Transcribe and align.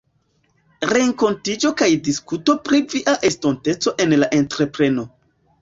rekontiĝo 0.93 1.71
kaj 1.83 1.89
diskuto 2.09 2.57
pri 2.71 2.81
via 2.95 3.15
estonteco 3.31 3.97
en 4.07 4.17
la 4.25 4.31
entrepreno. 4.43 5.07